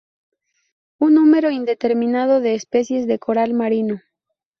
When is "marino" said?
3.53-4.01